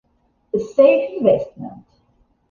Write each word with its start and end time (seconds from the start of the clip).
A 0.55 0.57
Safe 0.57 1.11
Investment 1.19 1.85